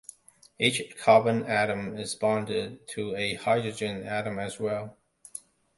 Each 0.57 0.81
carbon 0.97 1.43
atom 1.43 1.95
is 1.95 2.15
bonded 2.15 2.87
to 2.87 3.15
a 3.15 3.35
hydrogen 3.35 4.01
atom 4.01 4.39
as 4.39 4.59
well. 4.59 4.97